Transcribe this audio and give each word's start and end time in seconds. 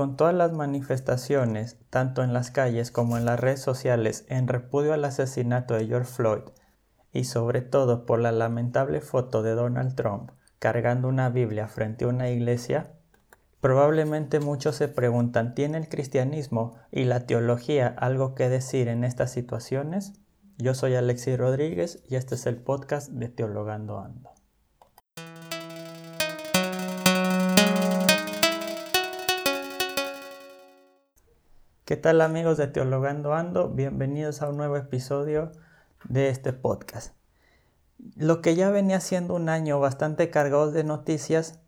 con 0.00 0.16
todas 0.16 0.34
las 0.34 0.52
manifestaciones, 0.52 1.76
tanto 1.90 2.22
en 2.22 2.32
las 2.32 2.50
calles 2.50 2.90
como 2.90 3.18
en 3.18 3.26
las 3.26 3.38
redes 3.38 3.60
sociales, 3.60 4.24
en 4.30 4.48
repudio 4.48 4.94
al 4.94 5.04
asesinato 5.04 5.74
de 5.74 5.86
George 5.86 6.10
Floyd, 6.10 6.40
y 7.12 7.24
sobre 7.24 7.60
todo 7.60 8.06
por 8.06 8.18
la 8.18 8.32
lamentable 8.32 9.02
foto 9.02 9.42
de 9.42 9.54
Donald 9.54 9.96
Trump 9.96 10.30
cargando 10.58 11.06
una 11.06 11.28
Biblia 11.28 11.68
frente 11.68 12.06
a 12.06 12.08
una 12.08 12.30
iglesia, 12.30 12.94
probablemente 13.60 14.40
muchos 14.40 14.74
se 14.74 14.88
preguntan, 14.88 15.54
¿tiene 15.54 15.76
el 15.76 15.90
cristianismo 15.90 16.76
y 16.90 17.04
la 17.04 17.26
teología 17.26 17.86
algo 17.86 18.34
que 18.34 18.48
decir 18.48 18.88
en 18.88 19.04
estas 19.04 19.30
situaciones? 19.30 20.14
Yo 20.56 20.72
soy 20.72 20.94
Alexis 20.94 21.36
Rodríguez 21.36 22.02
y 22.08 22.14
este 22.14 22.36
es 22.36 22.46
el 22.46 22.56
podcast 22.56 23.10
de 23.10 23.28
Teologando 23.28 23.98
Ando. 23.98 24.39
¿Qué 31.90 31.96
tal 31.96 32.20
amigos 32.20 32.56
de 32.56 32.68
Teologando 32.68 33.34
Ando? 33.34 33.68
Bienvenidos 33.68 34.42
a 34.42 34.48
un 34.48 34.56
nuevo 34.58 34.76
episodio 34.76 35.50
de 36.04 36.28
este 36.28 36.52
podcast. 36.52 37.16
Lo 38.14 38.40
que 38.42 38.54
ya 38.54 38.70
venía 38.70 39.00
siendo 39.00 39.34
un 39.34 39.48
año 39.48 39.80
bastante 39.80 40.30
cargado 40.30 40.70
de 40.70 40.84
noticias, 40.84 41.58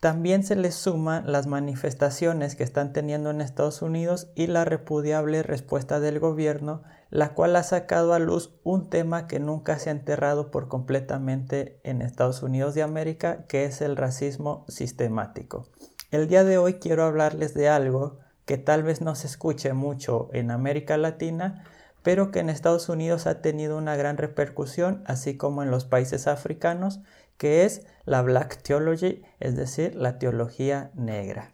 también 0.00 0.44
se 0.44 0.56
le 0.56 0.72
suman 0.72 1.30
las 1.30 1.46
manifestaciones 1.46 2.56
que 2.56 2.62
están 2.62 2.94
teniendo 2.94 3.28
en 3.28 3.42
Estados 3.42 3.82
Unidos 3.82 4.30
y 4.34 4.46
la 4.46 4.64
repudiable 4.64 5.42
respuesta 5.42 6.00
del 6.00 6.20
gobierno, 6.20 6.82
la 7.10 7.34
cual 7.34 7.54
ha 7.54 7.62
sacado 7.62 8.14
a 8.14 8.18
luz 8.18 8.54
un 8.64 8.88
tema 8.88 9.26
que 9.26 9.40
nunca 9.40 9.78
se 9.78 9.90
ha 9.90 9.92
enterrado 9.92 10.50
por 10.50 10.68
completamente 10.68 11.82
en 11.84 12.00
Estados 12.00 12.42
Unidos 12.42 12.74
de 12.74 12.82
América, 12.82 13.44
que 13.46 13.66
es 13.66 13.82
el 13.82 13.98
racismo 13.98 14.64
sistemático. 14.68 15.66
El 16.10 16.28
día 16.28 16.44
de 16.44 16.56
hoy 16.56 16.78
quiero 16.78 17.04
hablarles 17.04 17.52
de 17.52 17.68
algo 17.68 18.20
que 18.50 18.58
tal 18.58 18.82
vez 18.82 19.00
no 19.00 19.14
se 19.14 19.28
escuche 19.28 19.74
mucho 19.74 20.28
en 20.32 20.50
América 20.50 20.96
Latina, 20.96 21.62
pero 22.02 22.32
que 22.32 22.40
en 22.40 22.50
Estados 22.50 22.88
Unidos 22.88 23.28
ha 23.28 23.40
tenido 23.42 23.78
una 23.78 23.94
gran 23.94 24.16
repercusión, 24.16 25.04
así 25.06 25.36
como 25.36 25.62
en 25.62 25.70
los 25.70 25.84
países 25.84 26.26
africanos, 26.26 26.98
que 27.36 27.64
es 27.64 27.86
la 28.06 28.22
Black 28.22 28.60
Theology, 28.60 29.22
es 29.38 29.54
decir, 29.54 29.94
la 29.94 30.18
teología 30.18 30.90
negra. 30.94 31.52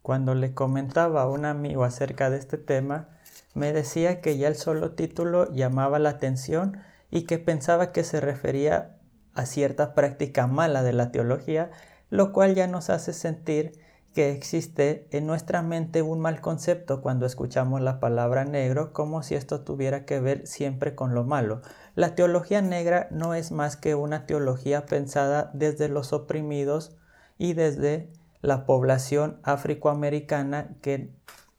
Cuando 0.00 0.34
le 0.34 0.54
comentaba 0.54 1.20
a 1.20 1.28
un 1.28 1.44
amigo 1.44 1.84
acerca 1.84 2.30
de 2.30 2.38
este 2.38 2.56
tema, 2.56 3.10
me 3.52 3.74
decía 3.74 4.22
que 4.22 4.38
ya 4.38 4.48
el 4.48 4.56
solo 4.56 4.92
título 4.92 5.52
llamaba 5.52 5.98
la 5.98 6.08
atención 6.08 6.78
y 7.10 7.24
que 7.26 7.38
pensaba 7.38 7.92
que 7.92 8.04
se 8.04 8.22
refería 8.22 8.96
a 9.34 9.44
cierta 9.44 9.94
práctica 9.94 10.46
mala 10.46 10.82
de 10.82 10.94
la 10.94 11.12
teología, 11.12 11.70
lo 12.08 12.32
cual 12.32 12.54
ya 12.54 12.68
nos 12.68 12.88
hace 12.88 13.12
sentir 13.12 13.83
que 14.14 14.30
existe 14.30 15.08
en 15.10 15.26
nuestra 15.26 15.60
mente 15.60 16.00
un 16.00 16.20
mal 16.20 16.40
concepto 16.40 17.02
cuando 17.02 17.26
escuchamos 17.26 17.80
la 17.80 17.98
palabra 17.98 18.44
negro 18.44 18.92
como 18.92 19.22
si 19.24 19.34
esto 19.34 19.62
tuviera 19.62 20.04
que 20.04 20.20
ver 20.20 20.46
siempre 20.46 20.94
con 20.94 21.14
lo 21.14 21.24
malo. 21.24 21.62
La 21.96 22.14
teología 22.14 22.62
negra 22.62 23.08
no 23.10 23.34
es 23.34 23.50
más 23.50 23.76
que 23.76 23.96
una 23.96 24.24
teología 24.24 24.86
pensada 24.86 25.50
desde 25.52 25.88
los 25.88 26.12
oprimidos 26.12 26.96
y 27.38 27.54
desde 27.54 28.08
la 28.40 28.66
población 28.66 29.40
afroamericana 29.42 30.76
que 30.80 31.10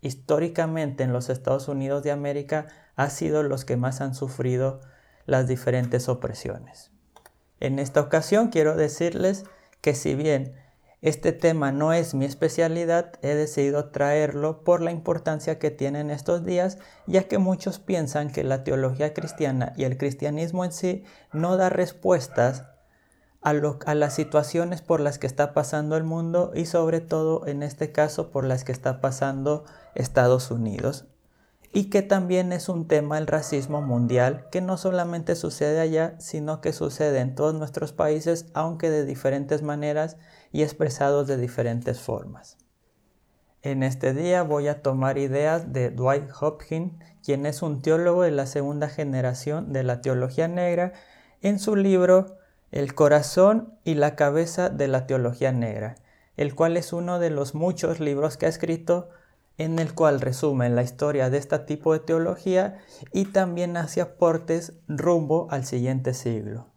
históricamente 0.02 1.04
en 1.04 1.12
los 1.12 1.30
Estados 1.30 1.68
Unidos 1.68 2.04
de 2.04 2.12
América 2.12 2.68
ha 2.96 3.10
sido 3.10 3.44
los 3.44 3.66
que 3.66 3.76
más 3.76 4.00
han 4.00 4.16
sufrido 4.16 4.80
las 5.26 5.48
diferentes 5.48 6.08
opresiones. 6.08 6.92
En 7.60 7.80
esta 7.80 8.00
ocasión 8.00 8.48
quiero 8.48 8.76
decirles 8.78 9.44
que 9.82 9.94
si 9.94 10.16
bien 10.16 10.54
este 11.06 11.34
tema 11.34 11.72
no 11.72 11.94
es 11.94 12.16
mi 12.16 12.26
especialidad, 12.26 13.14
he 13.22 13.36
decidido 13.36 13.90
traerlo 13.92 14.64
por 14.64 14.82
la 14.82 14.90
importancia 14.90 15.60
que 15.60 15.70
tiene 15.70 16.00
en 16.00 16.10
estos 16.10 16.44
días, 16.44 16.80
ya 17.06 17.28
que 17.28 17.38
muchos 17.38 17.78
piensan 17.78 18.32
que 18.32 18.44
la 18.44 18.64
teología 18.64 19.14
cristiana 19.14 19.74
y 19.78 19.84
el 19.84 20.00
cristianismo 20.00 20.66
en 20.66 20.72
sí 20.72 21.04
no 21.32 21.58
da 21.58 21.70
respuestas 21.70 22.64
a, 23.44 23.52
a, 23.52 23.94
las 23.94 24.16
situaciones 24.16 24.82
por 24.82 25.00
las 25.00 25.20
que 25.20 25.28
está 25.28 25.54
pasando 25.54 25.96
el 25.96 26.04
mundo 26.04 26.52
y 26.56 26.66
sobre 26.66 27.02
todo 27.02 27.46
en 27.46 27.62
este 27.62 27.92
caso 27.92 28.32
por 28.32 28.44
las 28.44 28.64
que 28.64 28.72
está 28.72 29.00
pasando 29.00 29.64
Estados 29.94 30.50
Unidos. 30.50 31.06
Y 31.76 31.90
que 31.90 32.02
también 32.02 32.54
es 32.54 32.70
un 32.70 32.88
tema 32.88 33.18
el 33.18 33.28
racismo 33.28 33.82
mundial, 33.82 34.48
que 34.50 34.62
no 34.62 34.78
solamente 34.78 35.36
sucede 35.36 35.82
allá, 35.82 36.16
sino 36.20 36.62
que 36.62 36.72
sucede 36.72 37.20
en 37.20 37.36
todos 37.36 37.54
nuestros 37.54 37.92
países, 37.92 38.46
aunque 38.54 38.90
de 38.90 39.04
diferentes 39.04 39.62
maneras 39.62 40.16
y 40.54 40.64
expresados 40.64 41.28
de 41.28 41.36
diferentes 41.36 42.00
formas. 42.00 42.58
En 43.62 43.84
este 43.84 44.14
día 44.14 44.42
voy 44.42 44.70
a 44.70 44.82
tomar 44.82 45.18
ideas 45.18 45.74
de 45.74 45.90
Dwight 45.90 46.30
Hopkins, 46.40 46.94
quien 47.22 47.46
es 47.46 47.62
un 47.62 47.82
teólogo 47.82 48.22
de 48.22 48.32
la 48.32 48.46
segunda 48.46 48.88
generación 48.88 49.74
de 49.74 49.84
la 49.84 50.00
teología 50.00 50.48
negra, 50.48 50.94
en 51.42 51.60
su 51.60 51.76
libro 51.76 52.38
El 52.72 52.96
corazón 52.96 53.78
y 53.84 53.96
la 53.96 54.16
cabeza 54.16 54.70
de 54.70 54.88
la 54.88 55.08
teología 55.08 55.52
negra, 55.52 55.96
el 56.38 56.56
cual 56.56 56.78
es 56.78 56.94
uno 56.94 57.20
de 57.20 57.32
los 57.32 57.54
muchos 57.54 58.00
libros 58.00 58.38
que 58.38 58.46
ha 58.46 58.50
escrito 58.50 59.10
en 59.58 59.80
el 59.80 59.94
cual 59.94 60.22
resume 60.22 60.70
la 60.70 60.84
historia 60.84 61.30
de 61.30 61.38
este 61.38 61.60
tipo 61.60 61.94
de 61.94 62.00
teología 62.00 62.80
y 63.14 63.26
también 63.26 63.78
hace 63.78 64.02
aportes 64.02 64.74
rumbo 64.88 65.48
al 65.50 65.66
siguiente 65.66 66.14
siglo. 66.14 66.68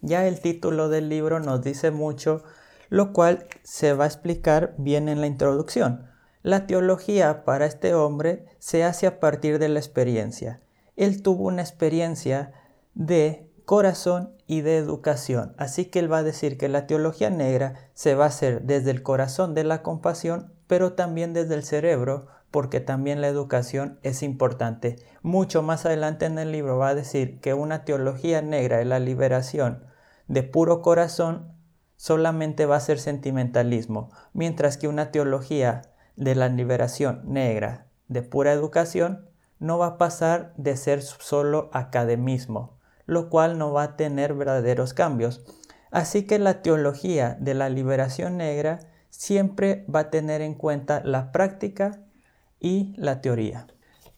Ya 0.00 0.26
el 0.26 0.40
título 0.40 0.88
del 0.88 1.08
libro 1.08 1.40
nos 1.40 1.62
dice 1.62 1.90
mucho 1.90 2.42
lo 2.88 3.12
cual 3.12 3.46
se 3.62 3.92
va 3.92 4.04
a 4.04 4.08
explicar 4.08 4.74
bien 4.78 5.08
en 5.08 5.20
la 5.20 5.26
introducción. 5.26 6.06
La 6.42 6.66
teología 6.66 7.44
para 7.44 7.66
este 7.66 7.94
hombre 7.94 8.46
se 8.58 8.84
hace 8.84 9.06
a 9.06 9.18
partir 9.18 9.58
de 9.58 9.68
la 9.68 9.80
experiencia. 9.80 10.60
Él 10.94 11.22
tuvo 11.22 11.46
una 11.46 11.62
experiencia 11.62 12.52
de 12.94 13.50
corazón 13.64 14.32
y 14.46 14.60
de 14.60 14.76
educación, 14.76 15.54
así 15.58 15.86
que 15.86 15.98
él 15.98 16.10
va 16.10 16.18
a 16.18 16.22
decir 16.22 16.56
que 16.56 16.68
la 16.68 16.86
teología 16.86 17.30
negra 17.30 17.90
se 17.94 18.14
va 18.14 18.24
a 18.24 18.28
hacer 18.28 18.62
desde 18.62 18.92
el 18.92 19.02
corazón 19.02 19.54
de 19.54 19.64
la 19.64 19.82
compasión, 19.82 20.52
pero 20.66 20.92
también 20.94 21.32
desde 21.32 21.54
el 21.54 21.64
cerebro, 21.64 22.26
porque 22.50 22.80
también 22.80 23.20
la 23.20 23.28
educación 23.28 23.98
es 24.02 24.22
importante. 24.22 24.96
Mucho 25.22 25.62
más 25.62 25.84
adelante 25.86 26.26
en 26.26 26.38
el 26.38 26.52
libro 26.52 26.78
va 26.78 26.88
a 26.88 26.94
decir 26.94 27.40
que 27.40 27.54
una 27.54 27.84
teología 27.84 28.42
negra 28.42 28.78
de 28.78 28.84
la 28.84 28.98
liberación 28.98 29.84
de 30.28 30.42
puro 30.42 30.82
corazón 30.82 31.52
solamente 31.96 32.66
va 32.66 32.76
a 32.76 32.80
ser 32.80 32.98
sentimentalismo, 32.98 34.10
mientras 34.32 34.76
que 34.76 34.88
una 34.88 35.10
teología 35.10 35.82
de 36.16 36.34
la 36.34 36.48
liberación 36.48 37.22
negra, 37.26 37.86
de 38.08 38.22
pura 38.22 38.52
educación, 38.52 39.28
no 39.58 39.78
va 39.78 39.86
a 39.86 39.98
pasar 39.98 40.52
de 40.56 40.76
ser 40.76 41.02
solo 41.02 41.70
academismo, 41.72 42.78
lo 43.06 43.30
cual 43.30 43.58
no 43.58 43.72
va 43.72 43.82
a 43.82 43.96
tener 43.96 44.34
verdaderos 44.34 44.94
cambios. 44.94 45.44
Así 45.90 46.26
que 46.26 46.38
la 46.38 46.62
teología 46.62 47.36
de 47.40 47.54
la 47.54 47.68
liberación 47.68 48.36
negra 48.36 48.80
siempre 49.16 49.86
va 49.92 50.00
a 50.00 50.10
tener 50.10 50.42
en 50.42 50.54
cuenta 50.54 51.00
la 51.02 51.32
práctica 51.32 52.00
y 52.60 52.92
la 52.96 53.20
teoría. 53.22 53.66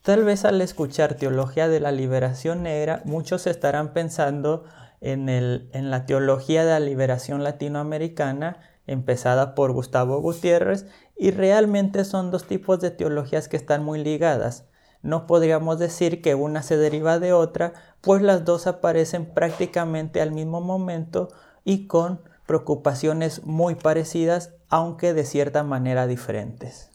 Tal 0.01 0.23
vez 0.23 0.45
al 0.45 0.61
escuchar 0.61 1.15
teología 1.15 1.67
de 1.67 1.79
la 1.79 1.91
liberación 1.91 2.63
negra, 2.63 3.01
muchos 3.05 3.47
estarán 3.47 3.93
pensando 3.93 4.65
en, 5.01 5.89
la 5.89 6.05
teología 6.05 6.65
de 6.65 6.71
la 6.71 6.79
liberación 6.79 7.43
latinoamericana, 7.43 8.57
empezada 8.87 9.55
por 9.55 9.71
Gustavo 9.71 10.19
Gutiérrez, 10.19 10.85
y 11.17 11.31
realmente 11.31 12.03
son 12.03 12.31
dos 12.31 12.45
tipos 12.45 12.79
de 12.79 12.91
teologías 12.91 13.47
que 13.47 13.57
están 13.57 13.83
muy 13.83 14.03
ligadas. 14.03 14.65
No 15.01 15.27
podríamos 15.27 15.79
decir 15.79 16.21
que 16.21 16.35
una 16.35 16.61
se 16.61 16.75
deriva 16.75 17.19
de 17.19 17.31
otra, 17.31 17.73
pues 18.01 18.21
las 18.21 18.43
dos 18.43 18.67
aparecen 18.67 19.33
prácticamente 19.33 20.21
al 20.21 20.31
mismo 20.31 20.59
momento 20.59 21.29
y 21.63 21.87
con 21.87 22.21
preocupaciones 22.49 23.45
muy 23.45 23.75
parecidas, 23.75 24.55
aunque 24.69 25.13
de 25.13 25.23
cierta 25.23 25.61
manera 25.61 26.07
diferentes. 26.07 26.89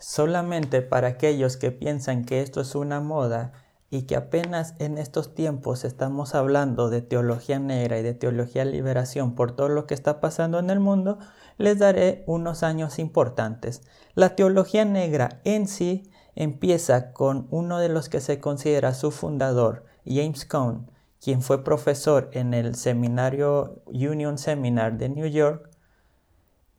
Solamente 0.00 0.82
para 0.82 1.06
aquellos 1.06 1.56
que 1.56 1.70
piensan 1.70 2.24
que 2.24 2.42
esto 2.42 2.60
es 2.60 2.74
una 2.74 2.98
moda 2.98 3.52
y 3.88 4.02
que 4.02 4.16
apenas 4.16 4.74
en 4.80 4.98
estos 4.98 5.32
tiempos 5.36 5.84
estamos 5.84 6.34
hablando 6.34 6.90
de 6.90 7.02
teología 7.02 7.60
negra 7.60 8.00
y 8.00 8.02
de 8.02 8.14
teología 8.14 8.64
liberación 8.64 9.36
por 9.36 9.54
todo 9.54 9.68
lo 9.68 9.86
que 9.86 9.94
está 9.94 10.18
pasando 10.20 10.58
en 10.58 10.70
el 10.70 10.80
mundo, 10.80 11.20
les 11.56 11.78
daré 11.78 12.24
unos 12.26 12.64
años 12.64 12.98
importantes. 12.98 13.82
La 14.16 14.34
teología 14.34 14.84
negra 14.84 15.40
en 15.44 15.68
sí 15.68 16.10
empieza 16.34 17.12
con 17.12 17.46
uno 17.52 17.78
de 17.78 17.90
los 17.90 18.08
que 18.08 18.20
se 18.20 18.40
considera 18.40 18.92
su 18.92 19.12
fundador, 19.12 19.84
James 20.04 20.44
Cone, 20.44 20.80
quien 21.22 21.42
fue 21.42 21.62
profesor 21.64 22.30
en 22.32 22.54
el 22.54 22.74
seminario 22.74 23.82
Union 23.86 24.38
Seminar 24.38 24.96
de 24.98 25.08
New 25.08 25.26
York. 25.26 25.70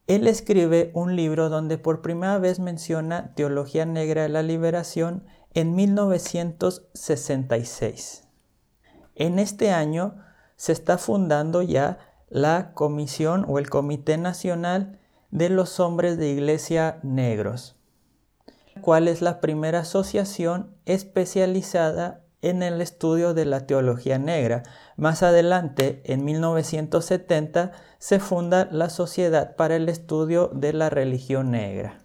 Él 0.07 0.27
escribe 0.27 0.91
un 0.94 1.15
libro 1.15 1.47
donde 1.50 1.77
por 1.77 2.01
primera 2.01 2.38
vez 2.39 2.59
menciona 2.59 3.33
teología 3.36 3.86
negra 3.86 4.24
de 4.24 4.30
la 4.30 4.41
liberación 4.41 5.24
en 5.53 5.75
1966. 5.75 8.27
En 9.15 9.39
este 9.39 9.71
año 9.71 10.15
se 10.56 10.71
está 10.71 10.97
fundando 10.97 11.62
ya 11.62 12.00
la 12.30 12.74
Comisión 12.74 13.45
o 13.47 13.59
el 13.59 13.69
Comité 13.69 14.18
Nacional 14.18 15.00
de 15.31 15.50
los 15.50 15.80
hombres 15.80 16.18
de 16.18 16.30
iglesia 16.30 17.00
negros, 17.03 17.75
cual 18.81 19.07
es 19.07 19.21
la 19.21 19.39
primera 19.41 19.80
asociación 19.80 20.75
especializada 20.86 22.24
en 22.41 22.63
el 22.63 22.81
estudio 22.81 23.33
de 23.33 23.45
la 23.45 23.68
teología 23.68 24.18
negra. 24.18 24.63
Más 24.97 25.24
adelante, 25.24 26.01
en 26.06 26.24
1970, 26.25 27.71
se 27.97 28.19
funda 28.19 28.68
la 28.71 28.89
Sociedad 28.89 29.56
para 29.56 29.75
el 29.75 29.89
Estudio 29.89 30.50
de 30.53 30.74
la 30.74 30.89
Religión 30.89 31.51
Negra. 31.51 32.00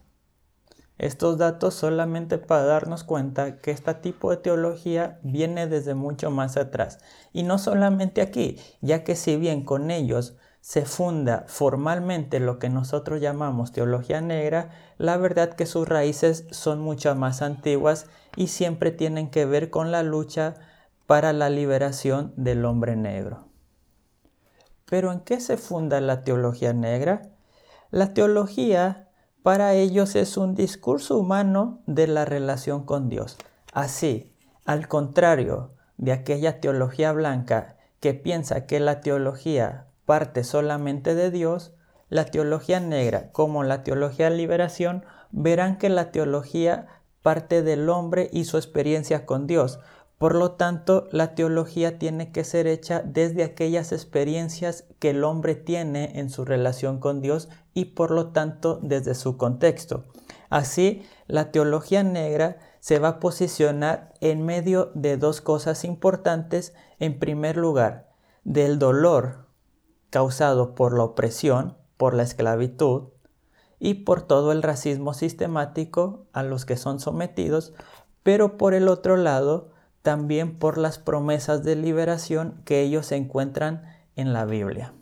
Estos 0.97 1.39
datos 1.39 1.75
solamente 1.75 2.39
para 2.39 2.65
darnos 2.65 3.03
cuenta 3.03 3.57
que 3.59 3.73
este 3.73 3.95
tipo 3.95 4.31
de 4.31 4.37
teología 4.37 5.19
viene 5.23 5.67
desde 5.67 5.95
mucho 5.95 6.31
más 6.31 6.57
atrás. 6.57 6.99
Y 7.33 7.43
no 7.43 7.59
solamente 7.59 8.23
aquí, 8.23 8.61
ya 8.81 9.03
que 9.03 9.17
si 9.17 9.37
bien 9.37 9.65
con 9.65 9.91
ellos 9.91 10.37
se 10.61 10.87
funda 10.87 11.45
formalmente 11.47 12.41
lo 12.41 12.59
que 12.59 12.71
nosotros 12.71 13.21
llamamos 13.21 13.73
teología 13.73 14.21
negra, 14.21 14.71
la 14.97 15.17
verdad 15.17 15.51
que 15.55 15.67
sus 15.67 15.87
raíces 15.87 16.47
son 16.53 16.81
mucho 16.81 17.15
más 17.17 17.43
antiguas 17.43 18.07
y 18.37 18.49
siempre 18.49 18.91
tienen 18.91 19.31
que 19.31 19.47
ver 19.47 19.71
con 19.71 19.93
la 19.93 20.03
lucha 20.03 20.55
para 21.07 21.33
la 21.33 21.51
liberación 21.51 22.33
del 22.37 22.65
hombre 22.65 22.97
negro. 22.97 23.49
Pero 24.87 25.13
¿en 25.13 25.21
qué 25.21 25.41
se 25.41 25.57
funda 25.57 26.01
la 26.01 26.23
teología 26.23 26.73
negra? 26.73 27.23
La 27.91 28.15
teología 28.15 29.09
para 29.43 29.75
ellos 29.75 30.17
es 30.17 30.37
un 30.37 30.55
discurso 30.55 31.19
humano 31.19 31.83
de 31.87 32.07
la 32.07 32.25
relación 32.25 32.85
con 32.85 33.09
Dios. 33.09 33.37
Así, 33.73 34.33
al 34.65 34.89
contrario 34.89 35.73
de 35.97 36.13
aquella 36.13 36.61
teología 36.61 37.13
blanca 37.13 37.77
que 38.01 38.15
piensa 38.15 38.67
que 38.67 38.81
la 38.81 39.01
teología 39.01 39.87
parte 40.07 40.45
solamente 40.45 41.15
de 41.15 41.31
Dios, 41.31 41.75
la 42.09 42.27
teología 42.27 42.81
negra 42.81 43.33
como 43.33 43.65
la 43.65 43.83
teología 43.83 44.31
de 44.31 44.37
liberación 44.37 45.05
verán 45.31 45.79
que 45.79 45.89
la 45.89 46.11
teología 46.13 46.87
parte 47.25 47.63
del 47.63 47.89
hombre 47.89 48.29
y 48.35 48.45
su 48.45 48.59
experiencia 48.59 49.25
con 49.25 49.47
Dios. 49.47 49.81
Por 50.19 50.35
lo 50.35 50.53
tanto, 50.53 51.09
la 51.11 51.35
teología 51.35 51.99
tiene 51.99 52.33
que 52.33 52.45
ser 52.45 52.67
hecha 52.67 53.01
desde 53.03 53.43
aquellas 53.43 53.93
experiencias 53.93 54.85
que 54.99 55.11
el 55.11 55.25
hombre 55.25 55.55
tiene 55.55 56.21
en 56.21 56.29
su 56.29 56.45
relación 56.45 57.01
con 57.01 57.23
Dios 57.23 57.49
y 57.73 57.87
por 57.87 58.11
lo 58.11 58.33
tanto 58.33 58.79
desde 58.83 59.15
su 59.15 59.39
contexto. 59.39 60.05
Así, 60.51 61.03
la 61.27 61.51
teología 61.51 62.03
negra 62.03 62.59
se 62.81 62.99
va 62.99 63.09
a 63.09 63.21
posicionar 63.21 64.13
en 64.21 64.45
medio 64.45 64.93
de 64.95 65.17
dos 65.17 65.41
cosas 65.41 65.85
importantes. 65.85 66.75
En 66.99 67.19
primer 67.19 67.57
lugar, 67.57 68.11
del 68.45 68.79
dolor 68.79 69.49
causado 70.11 70.75
por 70.75 70.95
la 70.95 71.05
opresión, 71.05 71.79
por 71.97 72.13
la 72.13 72.23
esclavitud 72.23 73.14
y 73.85 73.93
por 73.93 74.23
todo 74.23 74.51
el 74.51 74.63
racismo 74.63 75.13
sistemático 75.13 76.25
a 76.33 76.43
los 76.43 76.65
que 76.65 76.79
son 76.79 77.01
sometidos, 77.01 77.75
pero 78.23 78.57
por 78.57 78.73
el 78.73 78.89
otro 78.89 79.19
lado 79.19 79.73
también 80.01 80.59
por 80.59 80.79
las 80.79 80.99
promesas 80.99 81.65
de 81.65 81.77
liberación 81.77 82.63
que 82.65 82.81
ellos 82.81 83.13
encuentran 83.13 83.83
en 84.17 84.33
la 84.33 84.47
Biblia 84.47 84.95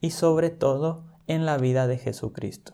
y 0.00 0.12
sobre 0.12 0.48
todo 0.48 1.04
en 1.26 1.44
la 1.44 1.58
vida 1.58 1.86
de 1.86 1.98
Jesucristo. 1.98 2.72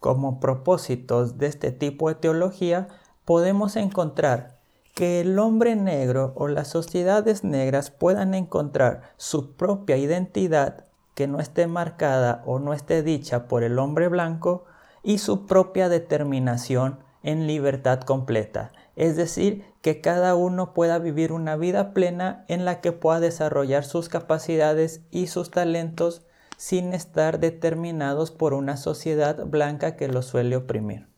Como 0.00 0.40
propósitos 0.40 1.36
de 1.36 1.48
este 1.48 1.70
tipo 1.70 2.08
de 2.08 2.14
teología 2.14 2.88
podemos 3.26 3.76
encontrar 3.76 4.60
que 4.94 5.20
el 5.20 5.38
hombre 5.38 5.76
negro 5.76 6.32
o 6.36 6.48
las 6.48 6.68
sociedades 6.68 7.44
negras 7.44 7.90
puedan 7.90 8.32
encontrar 8.32 9.02
su 9.18 9.56
propia 9.56 9.98
identidad 9.98 10.85
que 11.16 11.26
no 11.26 11.40
esté 11.40 11.66
marcada 11.66 12.42
o 12.44 12.58
no 12.58 12.74
esté 12.74 13.02
dicha 13.02 13.48
por 13.48 13.64
el 13.64 13.78
hombre 13.78 14.08
blanco 14.08 14.66
y 15.02 15.16
su 15.16 15.46
propia 15.46 15.88
determinación 15.88 17.00
en 17.22 17.46
libertad 17.46 18.00
completa. 18.00 18.70
Es 18.96 19.16
decir, 19.16 19.64
que 19.80 20.02
cada 20.02 20.34
uno 20.34 20.74
pueda 20.74 20.98
vivir 20.98 21.32
una 21.32 21.56
vida 21.56 21.94
plena 21.94 22.44
en 22.48 22.66
la 22.66 22.82
que 22.82 22.92
pueda 22.92 23.18
desarrollar 23.18 23.84
sus 23.86 24.10
capacidades 24.10 25.00
y 25.10 25.28
sus 25.28 25.50
talentos 25.50 26.26
sin 26.58 26.92
estar 26.92 27.40
determinados 27.40 28.30
por 28.30 28.52
una 28.52 28.76
sociedad 28.76 29.46
blanca 29.46 29.96
que 29.96 30.08
los 30.08 30.26
suele 30.26 30.54
oprimir. 30.54 31.08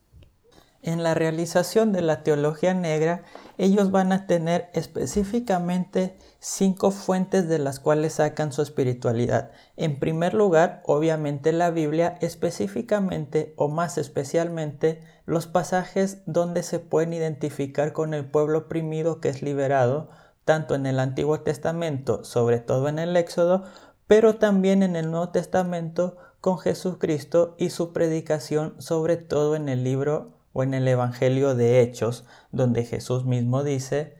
En 0.81 1.03
la 1.03 1.15
realización 1.15 1.91
de 1.91 2.03
la 2.03 2.23
teología 2.23 2.73
negra, 2.73 3.25
ellos 3.57 3.91
van 3.91 4.13
a 4.13 4.29
tener 4.29 4.71
específicamente 4.75 6.17
cinco 6.41 6.93
fuentes 6.93 7.49
de 7.49 7.59
las 7.59 7.81
cuales 7.81 8.15
sacan 8.15 8.53
su 8.53 8.63
espiritualidad. 8.63 9.51
En 9.77 9.99
primer 9.99 10.35
lugar, 10.35 10.83
obviamente 10.87 11.53
la 11.53 11.71
Biblia, 11.71 12.17
específicamente 12.21 13.55
o 13.57 13.69
más 13.69 13.99
especialmente 13.99 15.03
los 15.27 15.47
pasajes 15.47 16.23
donde 16.27 16.63
se 16.63 16.79
pueden 16.79 17.13
identificar 17.13 17.93
con 17.93 18.15
el 18.15 18.25
pueblo 18.25 18.59
oprimido 18.59 19.21
que 19.21 19.29
es 19.29 19.43
liberado, 19.43 20.11
tanto 20.45 20.75
en 20.75 20.87
el 20.87 21.01
Antiguo 21.01 21.41
Testamento, 21.41 22.25
sobre 22.25 22.61
todo 22.61 22.89
en 22.89 22.99
el 22.99 23.17
Éxodo, 23.17 23.65
pero 24.07 24.37
también 24.37 24.83
en 24.83 24.97
el 24.97 25.11
Nuevo 25.11 25.31
Testamento 25.31 26.17
con 26.41 26.59
Jesucristo 26.59 27.57
y 27.59 27.71
su 27.71 27.93
predicación, 27.93 28.75
sobre 28.79 29.17
todo 29.17 29.57
en 29.57 29.69
el 29.69 29.83
libro 29.83 30.35
o 30.53 30.63
en 30.63 30.73
el 30.73 30.87
Evangelio 30.87 31.55
de 31.55 31.83
Hechos, 31.83 32.25
donde 32.53 32.85
Jesús 32.85 33.25
mismo 33.25 33.65
dice 33.65 34.18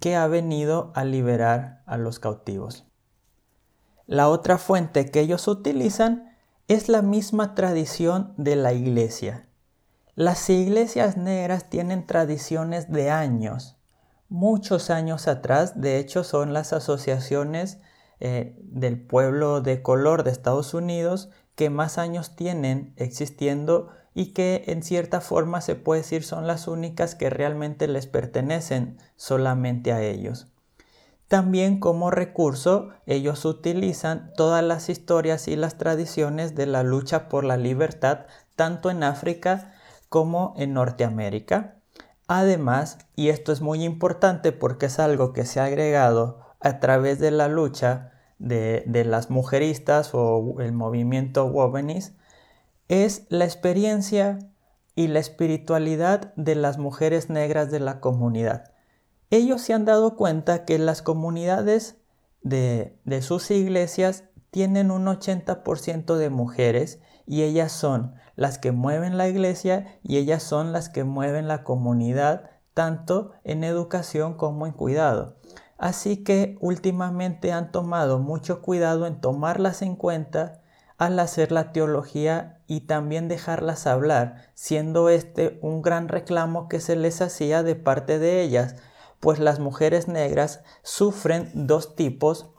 que 0.00 0.16
ha 0.16 0.26
venido 0.26 0.92
a 0.94 1.04
liberar 1.04 1.82
a 1.86 1.96
los 1.96 2.18
cautivos. 2.18 2.86
La 4.06 4.28
otra 4.28 4.58
fuente 4.58 5.10
que 5.10 5.20
ellos 5.20 5.48
utilizan 5.48 6.36
es 6.68 6.88
la 6.88 7.02
misma 7.02 7.54
tradición 7.54 8.34
de 8.36 8.56
la 8.56 8.72
iglesia. 8.72 9.46
Las 10.14 10.48
iglesias 10.50 11.16
negras 11.16 11.70
tienen 11.70 12.06
tradiciones 12.06 12.90
de 12.90 13.10
años, 13.10 13.78
muchos 14.28 14.90
años 14.90 15.28
atrás, 15.28 15.80
de 15.80 15.98
hecho 15.98 16.24
son 16.24 16.52
las 16.52 16.72
asociaciones 16.72 17.80
eh, 18.20 18.56
del 18.58 19.00
pueblo 19.00 19.60
de 19.60 19.82
color 19.82 20.24
de 20.24 20.30
Estados 20.30 20.74
Unidos 20.74 21.30
que 21.54 21.70
más 21.70 21.98
años 21.98 22.36
tienen 22.36 22.92
existiendo 22.96 23.90
y 24.18 24.32
que 24.32 24.64
en 24.66 24.82
cierta 24.82 25.20
forma 25.20 25.60
se 25.60 25.76
puede 25.76 26.00
decir 26.00 26.24
son 26.24 26.48
las 26.48 26.66
únicas 26.66 27.14
que 27.14 27.30
realmente 27.30 27.86
les 27.86 28.08
pertenecen 28.08 28.98
solamente 29.14 29.92
a 29.92 30.02
ellos. 30.02 30.48
También 31.28 31.78
como 31.78 32.10
recurso 32.10 32.88
ellos 33.06 33.44
utilizan 33.44 34.32
todas 34.36 34.64
las 34.64 34.88
historias 34.88 35.46
y 35.46 35.54
las 35.54 35.78
tradiciones 35.78 36.56
de 36.56 36.66
la 36.66 36.82
lucha 36.82 37.28
por 37.28 37.44
la 37.44 37.56
libertad 37.56 38.26
tanto 38.56 38.90
en 38.90 39.04
África 39.04 39.72
como 40.08 40.52
en 40.56 40.72
Norteamérica. 40.74 41.76
Además, 42.26 42.98
y 43.14 43.28
esto 43.28 43.52
es 43.52 43.60
muy 43.60 43.84
importante 43.84 44.50
porque 44.50 44.86
es 44.86 44.98
algo 44.98 45.32
que 45.32 45.46
se 45.46 45.60
ha 45.60 45.66
agregado 45.66 46.40
a 46.58 46.80
través 46.80 47.20
de 47.20 47.30
la 47.30 47.46
lucha 47.46 48.10
de, 48.40 48.82
de 48.88 49.04
las 49.04 49.30
mujeristas 49.30 50.10
o 50.12 50.56
el 50.58 50.72
movimiento 50.72 51.46
Wovenis, 51.46 52.17
es 52.88 53.26
la 53.28 53.44
experiencia 53.44 54.38
y 54.94 55.08
la 55.08 55.20
espiritualidad 55.20 56.34
de 56.34 56.54
las 56.54 56.78
mujeres 56.78 57.30
negras 57.30 57.70
de 57.70 57.80
la 57.80 58.00
comunidad. 58.00 58.72
Ellos 59.30 59.60
se 59.60 59.74
han 59.74 59.84
dado 59.84 60.16
cuenta 60.16 60.64
que 60.64 60.78
las 60.78 61.02
comunidades 61.02 61.96
de, 62.42 62.98
de 63.04 63.22
sus 63.22 63.50
iglesias 63.50 64.24
tienen 64.50 64.90
un 64.90 65.06
80% 65.06 66.16
de 66.16 66.30
mujeres 66.30 67.00
y 67.26 67.42
ellas 67.42 67.72
son 67.72 68.14
las 68.36 68.58
que 68.58 68.72
mueven 68.72 69.18
la 69.18 69.28
iglesia 69.28 69.98
y 70.02 70.16
ellas 70.16 70.42
son 70.42 70.72
las 70.72 70.88
que 70.88 71.04
mueven 71.04 71.46
la 71.46 71.62
comunidad 71.62 72.50
tanto 72.72 73.32
en 73.44 73.64
educación 73.64 74.34
como 74.34 74.66
en 74.66 74.72
cuidado. 74.72 75.36
Así 75.76 76.24
que 76.24 76.56
últimamente 76.60 77.52
han 77.52 77.70
tomado 77.70 78.18
mucho 78.18 78.62
cuidado 78.62 79.06
en 79.06 79.20
tomarlas 79.20 79.82
en 79.82 79.94
cuenta 79.94 80.62
al 80.96 81.18
hacer 81.20 81.52
la 81.52 81.72
teología 81.72 82.57
y 82.68 82.82
también 82.82 83.28
dejarlas 83.28 83.86
hablar, 83.86 84.50
siendo 84.52 85.08
este 85.08 85.58
un 85.62 85.80
gran 85.80 86.06
reclamo 86.06 86.68
que 86.68 86.80
se 86.80 86.96
les 86.96 87.22
hacía 87.22 87.62
de 87.62 87.74
parte 87.74 88.18
de 88.18 88.42
ellas, 88.42 88.76
pues 89.20 89.38
las 89.38 89.58
mujeres 89.58 90.06
negras 90.06 90.62
sufren 90.82 91.50
dos 91.54 91.96
tipos 91.96 92.50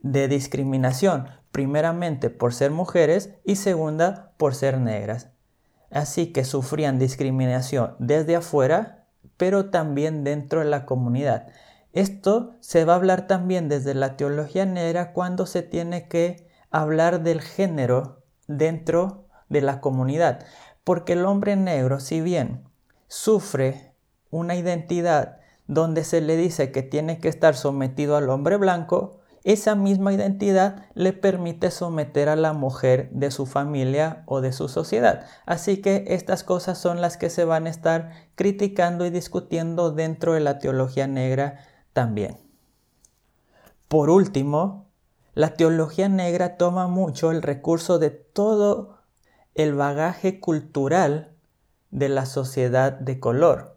de 0.00 0.28
discriminación, 0.28 1.28
primeramente 1.52 2.30
por 2.30 2.54
ser 2.54 2.70
mujeres 2.70 3.34
y 3.44 3.56
segunda 3.56 4.32
por 4.38 4.54
ser 4.54 4.78
negras. 4.80 5.28
Así 5.90 6.32
que 6.32 6.44
sufrían 6.44 6.98
discriminación 6.98 7.96
desde 7.98 8.36
afuera, 8.36 9.06
pero 9.36 9.70
también 9.70 10.24
dentro 10.24 10.60
de 10.60 10.66
la 10.66 10.86
comunidad. 10.86 11.48
Esto 11.92 12.56
se 12.60 12.86
va 12.86 12.94
a 12.94 12.96
hablar 12.96 13.26
también 13.26 13.68
desde 13.68 13.92
la 13.92 14.16
teología 14.16 14.64
negra 14.64 15.12
cuando 15.12 15.44
se 15.44 15.62
tiene 15.62 16.08
que 16.08 16.48
hablar 16.70 17.22
del 17.22 17.42
género 17.42 18.24
dentro 18.48 19.24
de 19.48 19.60
la 19.60 19.80
comunidad, 19.80 20.44
porque 20.84 21.14
el 21.14 21.24
hombre 21.24 21.56
negro, 21.56 22.00
si 22.00 22.20
bien 22.20 22.64
sufre 23.08 23.94
una 24.30 24.56
identidad 24.56 25.38
donde 25.66 26.04
se 26.04 26.20
le 26.20 26.36
dice 26.36 26.72
que 26.72 26.82
tiene 26.82 27.18
que 27.18 27.28
estar 27.28 27.54
sometido 27.56 28.16
al 28.16 28.28
hombre 28.28 28.56
blanco, 28.56 29.20
esa 29.44 29.74
misma 29.74 30.12
identidad 30.14 30.86
le 30.94 31.12
permite 31.12 31.70
someter 31.70 32.30
a 32.30 32.36
la 32.36 32.54
mujer 32.54 33.10
de 33.12 33.30
su 33.30 33.44
familia 33.44 34.22
o 34.26 34.40
de 34.40 34.52
su 34.52 34.68
sociedad. 34.68 35.26
Así 35.44 35.82
que 35.82 36.04
estas 36.08 36.44
cosas 36.44 36.78
son 36.78 37.02
las 37.02 37.18
que 37.18 37.28
se 37.28 37.44
van 37.44 37.66
a 37.66 37.70
estar 37.70 38.10
criticando 38.36 39.04
y 39.04 39.10
discutiendo 39.10 39.90
dentro 39.90 40.32
de 40.32 40.40
la 40.40 40.58
teología 40.58 41.06
negra 41.06 41.58
también. 41.92 42.38
Por 43.88 44.08
último, 44.08 44.88
la 45.34 45.54
teología 45.54 46.08
negra 46.08 46.56
toma 46.56 46.86
mucho 46.86 47.30
el 47.30 47.42
recurso 47.42 47.98
de 47.98 48.10
todo 48.10 48.93
el 49.54 49.74
bagaje 49.74 50.40
cultural 50.40 51.34
de 51.90 52.08
la 52.08 52.26
sociedad 52.26 52.92
de 52.92 53.20
color. 53.20 53.76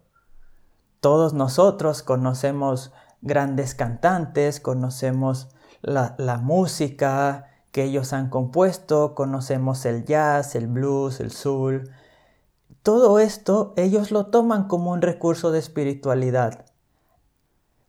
Todos 1.00 1.34
nosotros 1.34 2.02
conocemos 2.02 2.92
grandes 3.22 3.76
cantantes, 3.76 4.60
conocemos 4.60 5.50
la, 5.82 6.40
música 6.42 7.52
que 7.72 7.84
ellos 7.84 8.14
han 8.14 8.30
compuesto, 8.30 9.14
conocemos 9.14 9.86
el 9.86 10.06
jazz, 10.06 10.56
el 10.56 10.68
blues, 10.68 11.20
el 11.20 11.32
soul. 11.32 11.92
Todo 12.82 13.20
esto 13.20 13.74
ellos 13.78 14.12
lo 14.12 14.28
toman 14.28 14.68
como 14.68 14.92
un 14.92 15.02
recurso 15.02 15.52
de 15.52 15.60
espiritualidad. 15.60 16.66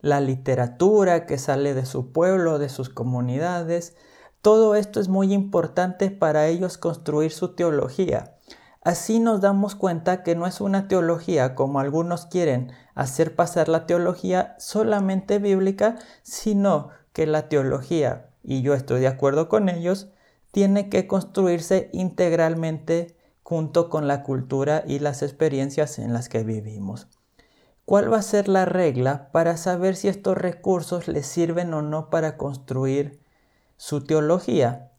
La 0.00 0.20
literatura 0.20 1.26
que 1.26 1.38
sale 1.38 1.74
de 1.74 1.86
su 1.86 2.12
pueblo, 2.12 2.58
de 2.58 2.68
sus 2.68 2.90
comunidades, 2.90 3.96
todo 4.42 4.74
esto 4.74 5.00
es 5.00 5.08
muy 5.08 5.32
importante 5.32 6.10
para 6.10 6.46
ellos 6.46 6.78
construir 6.78 7.32
su 7.32 7.54
teología. 7.54 8.36
Así 8.82 9.18
nos 9.18 9.40
damos 9.40 9.74
cuenta 9.74 10.22
que 10.22 10.36
no 10.36 10.46
es 10.46 10.60
una 10.60 10.88
teología 10.88 11.54
como 11.54 11.80
algunos 11.80 12.26
quieren 12.26 12.72
hacer 12.94 13.34
pasar 13.34 13.68
la 13.68 13.86
teología 13.86 14.54
solamente 14.58 15.38
bíblica, 15.38 15.98
sino 16.22 16.90
que 17.12 17.26
la 17.26 17.48
teología, 17.48 18.30
y 18.42 18.62
yo 18.62 18.74
estoy 18.74 19.00
de 19.00 19.08
acuerdo 19.08 19.48
con 19.48 19.68
ellos, 19.68 20.08
tiene 20.52 20.88
que 20.88 21.06
construirse 21.06 21.90
integralmente 21.92 23.16
junto 23.42 23.90
con 23.90 24.06
la 24.06 24.22
cultura 24.22 24.84
y 24.86 25.00
las 25.00 25.22
experiencias 25.22 25.98
en 25.98 26.12
las 26.12 26.28
que 26.28 26.44
vivimos. 26.44 27.08
¿Cuál 27.84 28.12
va 28.12 28.18
a 28.18 28.22
ser 28.22 28.48
la 28.48 28.64
regla 28.64 29.30
para 29.32 29.56
saber 29.56 29.96
si 29.96 30.08
estos 30.08 30.36
recursos 30.36 31.08
les 31.08 31.26
sirven 31.26 31.72
o 31.74 31.82
no 31.82 32.10
para 32.10 32.36
construir 32.36 33.20
su 33.78 34.04
teología? 34.04 34.90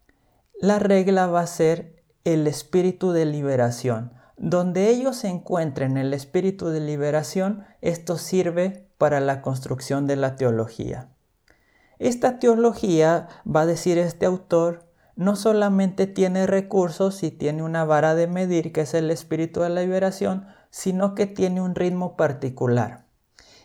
La 0.60 0.80
regla 0.80 1.28
va 1.28 1.42
a 1.42 1.48
ser 1.48 2.02
el 2.24 2.48
espíritu 2.48 3.12
de 3.12 3.26
liberación. 3.26 4.14
Donde 4.38 4.90
ellos 4.90 5.26
encuentren 5.26 5.98
el 5.98 6.14
espíritu 6.14 6.70
de 6.70 6.80
liberación, 6.80 7.66
esto 7.82 8.18
sirve 8.18 8.90
para 8.98 9.20
la 9.20 9.42
construcción 9.42 10.08
de 10.08 10.16
la 10.16 10.38
teología. 10.38 11.10
Esta 12.00 12.40
teología, 12.40 13.28
va 13.46 13.62
a 13.62 13.66
decir 13.66 13.98
este 13.98 14.26
autor, 14.26 14.88
no 15.18 15.36
solamente 15.36 16.08
tiene 16.08 16.48
recursos 16.48 17.22
y 17.24 17.32
tiene 17.32 17.64
una 17.64 17.84
vara 17.84 18.16
de 18.16 18.28
medir 18.28 18.72
que 18.72 18.82
es 18.82 18.94
el 18.94 19.12
espíritu 19.12 19.60
de 19.60 19.70
la 19.70 19.82
liberación, 19.82 20.48
sino 20.70 21.16
que 21.16 21.26
tiene 21.26 21.60
un 21.60 21.76
ritmo 21.76 22.16
particular. 22.16 23.06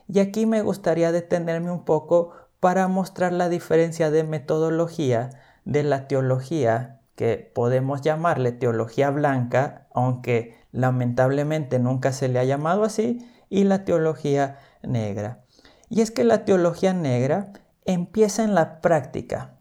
Y 0.09 0.19
aquí 0.19 0.47
me 0.47 0.63
gustaría 0.63 1.13
detenerme 1.13 1.71
un 1.71 1.85
poco 1.85 2.33
para 2.65 2.89
mostrar 2.89 3.35
la 3.35 3.51
diferencia 3.51 4.11
de 4.11 4.25
metodología 4.25 5.29
de 5.67 5.83
la 5.83 6.09
teología 6.09 7.03
que 7.15 7.53
podemos 7.55 8.01
llamarle 8.01 8.53
teología 8.53 9.11
blanca, 9.11 9.87
aunque 9.93 10.57
lamentablemente 10.73 11.79
nunca 11.79 12.11
se 12.13 12.29
le 12.29 12.39
ha 12.39 12.45
llamado 12.45 12.85
así, 12.85 13.19
y 13.51 13.65
la 13.65 13.85
teología 13.85 14.61
negra. 14.83 15.45
Y 15.91 16.01
es 16.01 16.11
que 16.11 16.25
la 16.25 16.47
teología 16.47 16.95
negra 16.95 17.53
empieza 17.85 18.45
en 18.45 18.55
la 18.55 18.81
práctica. 18.81 19.59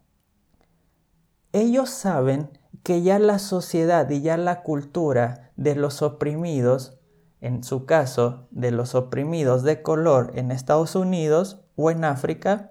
Ellos 1.52 1.90
saben 1.90 2.58
que 2.84 3.02
ya 3.02 3.18
la 3.18 3.38
sociedad 3.38 4.08
y 4.08 4.22
ya 4.22 4.38
la 4.38 4.62
cultura 4.62 5.50
de 5.56 5.74
los 5.74 6.00
oprimidos, 6.00 6.98
en 7.42 7.64
su 7.64 7.84
caso 7.84 8.48
de 8.50 8.70
los 8.70 8.94
oprimidos 8.94 9.62
de 9.62 9.82
color 9.82 10.32
en 10.36 10.50
Estados 10.50 10.96
Unidos 10.96 11.60
o 11.76 11.90
en 11.90 12.04
África, 12.04 12.70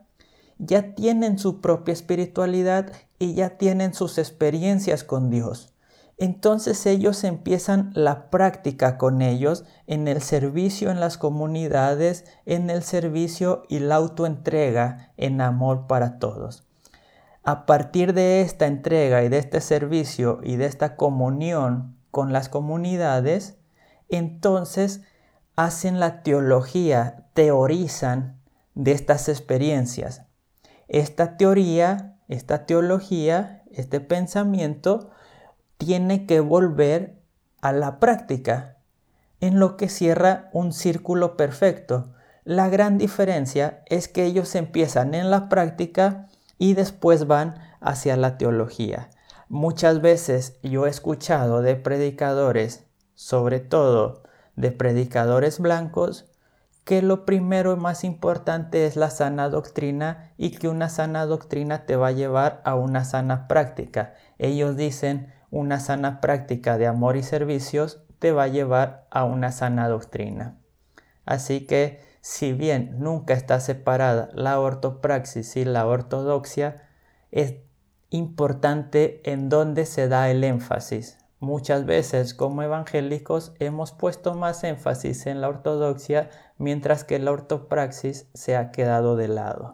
ya 0.65 0.93
tienen 0.95 1.39
su 1.39 1.61
propia 1.61 1.93
espiritualidad 1.93 2.91
y 3.19 3.33
ya 3.33 3.57
tienen 3.57 3.93
sus 3.93 4.17
experiencias 4.17 5.03
con 5.03 5.29
Dios. 5.29 5.73
Entonces 6.17 6.85
ellos 6.85 7.23
empiezan 7.23 7.91
la 7.95 8.29
práctica 8.29 8.97
con 8.97 9.21
ellos 9.21 9.65
en 9.87 10.07
el 10.07 10.21
servicio 10.21 10.91
en 10.91 10.99
las 10.99 11.17
comunidades, 11.17 12.25
en 12.45 12.69
el 12.69 12.83
servicio 12.83 13.63
y 13.67 13.79
la 13.79 13.95
autoentrega 13.95 15.11
en 15.17 15.41
amor 15.41 15.87
para 15.87 16.19
todos. 16.19 16.63
A 17.43 17.65
partir 17.65 18.13
de 18.13 18.41
esta 18.41 18.67
entrega 18.67 19.23
y 19.23 19.29
de 19.29 19.39
este 19.39 19.59
servicio 19.59 20.39
y 20.43 20.55
de 20.55 20.65
esta 20.65 20.95
comunión 20.95 21.97
con 22.11 22.31
las 22.31 22.47
comunidades, 22.47 23.57
entonces 24.07 25.01
hacen 25.55 25.99
la 25.99 26.21
teología, 26.21 27.27
teorizan 27.33 28.39
de 28.75 28.91
estas 28.91 29.29
experiencias. 29.29 30.25
Esta 30.87 31.37
teoría, 31.37 32.17
esta 32.27 32.65
teología, 32.65 33.63
este 33.71 33.99
pensamiento 33.99 35.09
tiene 35.77 36.25
que 36.25 36.39
volver 36.39 37.21
a 37.61 37.71
la 37.71 37.99
práctica, 37.99 38.77
en 39.39 39.59
lo 39.59 39.75
que 39.75 39.89
cierra 39.89 40.49
un 40.53 40.71
círculo 40.71 41.35
perfecto. 41.35 42.13
La 42.45 42.69
gran 42.69 42.97
diferencia 42.97 43.83
es 43.87 44.07
que 44.07 44.25
ellos 44.25 44.55
empiezan 44.55 45.13
en 45.13 45.29
la 45.29 45.49
práctica 45.49 46.27
y 46.57 46.73
después 46.73 47.27
van 47.27 47.55
hacia 47.81 48.15
la 48.15 48.37
teología. 48.37 49.09
Muchas 49.49 50.01
veces 50.01 50.57
yo 50.63 50.87
he 50.87 50.89
escuchado 50.89 51.61
de 51.61 51.75
predicadores, 51.75 52.85
sobre 53.15 53.59
todo 53.59 54.23
de 54.55 54.71
predicadores 54.71 55.59
blancos, 55.59 56.25
que 56.83 57.01
lo 57.01 57.25
primero 57.25 57.73
y 57.73 57.77
más 57.77 58.03
importante 58.03 58.85
es 58.85 58.95
la 58.95 59.09
sana 59.09 59.49
doctrina 59.49 60.33
y 60.37 60.51
que 60.51 60.67
una 60.67 60.89
sana 60.89 61.25
doctrina 61.25 61.85
te 61.85 61.95
va 61.95 62.07
a 62.07 62.11
llevar 62.11 62.61
a 62.65 62.75
una 62.75 63.05
sana 63.05 63.47
práctica. 63.47 64.13
Ellos 64.37 64.75
dicen 64.75 65.33
una 65.49 65.79
sana 65.79 66.19
práctica 66.19 66.77
de 66.77 66.87
amor 66.87 67.15
y 67.15 67.23
servicios 67.23 68.01
te 68.19 68.31
va 68.31 68.43
a 68.43 68.47
llevar 68.47 69.07
a 69.11 69.23
una 69.23 69.51
sana 69.51 69.87
doctrina. 69.87 70.57
Así 71.25 71.65
que 71.65 72.01
si 72.21 72.53
bien 72.53 72.95
nunca 72.99 73.33
está 73.33 73.59
separada 73.59 74.29
la 74.33 74.59
ortopraxis 74.59 75.55
y 75.55 75.65
la 75.65 75.85
ortodoxia, 75.85 76.87
es 77.31 77.55
importante 78.09 79.21
en 79.29 79.49
dónde 79.49 79.85
se 79.85 80.07
da 80.07 80.29
el 80.29 80.43
énfasis. 80.43 81.17
Muchas 81.43 81.85
veces 81.85 82.33
como 82.33 82.63
evangélicos 82.63 83.51
hemos 83.59 83.91
puesto 83.91 84.33
más 84.33 84.63
énfasis 84.63 85.25
en 85.25 85.41
la 85.41 85.49
ortodoxia 85.49 86.29
mientras 86.57 87.03
que 87.03 87.19
la 87.19 87.33
ortopraxis 87.33 88.29
se 88.33 88.55
ha 88.55 88.71
quedado 88.71 89.17
de 89.17 89.27
lado. 89.27 89.73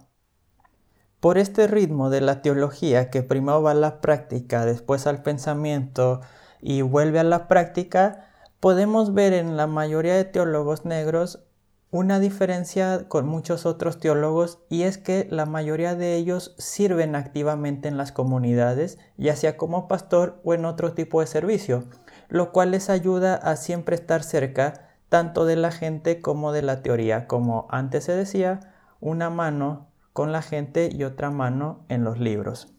Por 1.19 1.37
este 1.37 1.67
ritmo 1.67 2.09
de 2.09 2.21
la 2.21 2.41
teología 2.41 3.11
que 3.11 3.21
primero 3.21 3.61
va 3.61 3.71
a 3.71 3.75
la 3.75 4.01
práctica, 4.01 4.65
después 4.65 5.05
al 5.05 5.21
pensamiento 5.21 6.21
y 6.59 6.81
vuelve 6.81 7.19
a 7.19 7.23
la 7.23 7.47
práctica, 7.47 8.31
podemos 8.59 9.13
ver 9.13 9.33
en 9.33 9.55
la 9.55 9.67
mayoría 9.67 10.15
de 10.15 10.25
teólogos 10.25 10.85
negros 10.85 11.45
una 11.91 12.19
diferencia 12.19 13.07
con 13.07 13.27
muchos 13.27 13.65
otros 13.65 13.99
teólogos 13.99 14.59
y 14.69 14.83
es 14.83 14.97
que 14.97 15.27
la 15.31 15.45
mayoría 15.45 15.95
de 15.95 16.15
ellos 16.15 16.53
sirven 16.59 17.15
activamente 17.15 17.87
en 17.87 17.97
las 17.97 18.11
comunidades, 18.11 18.99
ya 19.17 19.35
sea 19.35 19.57
como 19.57 19.87
pastor 19.87 20.39
o 20.43 20.53
en 20.53 20.65
otro 20.65 20.93
tipo 20.93 21.19
de 21.19 21.27
servicio, 21.27 21.85
lo 22.27 22.51
cual 22.51 22.71
les 22.71 22.89
ayuda 22.89 23.35
a 23.35 23.55
siempre 23.55 23.95
estar 23.95 24.23
cerca 24.23 24.89
tanto 25.09 25.45
de 25.45 25.55
la 25.55 25.71
gente 25.71 26.21
como 26.21 26.51
de 26.51 26.61
la 26.61 26.83
teoría, 26.83 27.25
como 27.25 27.67
antes 27.71 28.03
se 28.03 28.11
decía, 28.11 28.59
una 28.99 29.31
mano 29.31 29.87
con 30.13 30.31
la 30.31 30.43
gente 30.43 30.89
y 30.91 31.03
otra 31.03 31.31
mano 31.31 31.85
en 31.89 32.03
los 32.03 32.19
libros. 32.19 32.71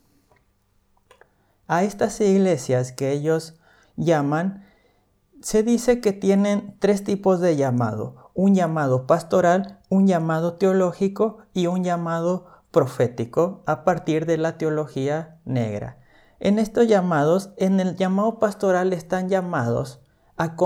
A 1.67 1.83
estas 1.83 2.21
iglesias 2.21 2.93
que 2.93 3.11
ellos 3.11 3.59
llaman, 3.97 4.65
se 5.43 5.63
dice 5.63 6.01
que 6.01 6.13
tienen 6.13 6.77
tres 6.79 7.03
tipos 7.05 7.41
de 7.41 7.57
llamado, 7.57 8.31
un 8.35 8.55
llamado 8.55 9.07
pastoral, 9.07 9.79
un 9.89 10.07
llamado 10.07 10.55
teológico 10.55 11.39
y 11.55 11.67
un 11.67 11.83
llamado 11.83 12.47
profético 12.71 13.63
a 13.67 13.85
partir 13.85 14.27
de 14.27 14.37
la 14.37 14.59
teología 14.59 15.39
negra. 15.45 15.99
En 16.41 16.59
estos 16.59 16.87
llamados, 16.87 17.51
en 17.57 17.81
el 17.81 17.97
llamado 17.97 18.39
pastoral 18.39 18.93
están 18.93 19.29
llamados 19.29 20.01
a, 20.37 20.57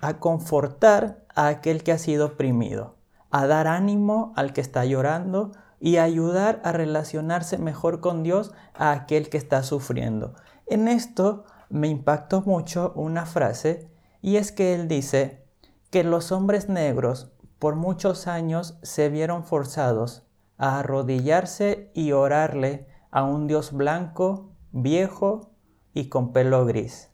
a 0.00 0.18
confortar 0.18 1.24
a 1.34 1.48
aquel 1.48 1.82
que 1.82 1.92
ha 1.92 1.98
sido 1.98 2.26
oprimido, 2.26 2.96
a 3.30 3.46
dar 3.46 3.66
ánimo 3.66 4.32
al 4.36 4.52
que 4.52 4.60
está 4.60 4.84
llorando 4.84 5.52
y 5.78 5.98
ayudar 5.98 6.60
a 6.64 6.72
relacionarse 6.72 7.58
mejor 7.58 8.00
con 8.00 8.22
Dios 8.22 8.52
a 8.74 8.92
aquel 8.92 9.28
que 9.28 9.38
está 9.38 9.62
sufriendo. 9.62 10.34
En 10.66 10.88
esto 10.88 11.44
me 11.68 11.88
impactó 11.88 12.42
mucho 12.42 12.92
una 12.94 13.26
frase 13.26 13.88
y 14.26 14.38
es 14.38 14.50
que 14.50 14.74
él 14.74 14.88
dice 14.88 15.46
que 15.90 16.02
los 16.02 16.32
hombres 16.32 16.68
negros 16.68 17.30
por 17.60 17.76
muchos 17.76 18.26
años 18.26 18.76
se 18.82 19.08
vieron 19.08 19.44
forzados 19.44 20.26
a 20.56 20.80
arrodillarse 20.80 21.92
y 21.94 22.10
orarle 22.10 22.88
a 23.12 23.22
un 23.22 23.46
Dios 23.46 23.72
blanco, 23.72 24.50
viejo 24.72 25.52
y 25.94 26.08
con 26.08 26.32
pelo 26.32 26.66
gris. 26.66 27.12